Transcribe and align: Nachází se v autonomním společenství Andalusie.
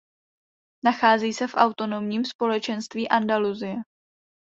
Nachází 0.85 1.33
se 1.33 1.47
v 1.47 1.55
autonomním 1.57 2.25
společenství 2.25 3.09
Andalusie. 3.09 3.75